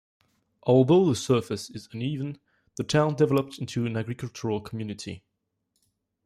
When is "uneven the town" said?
1.91-3.13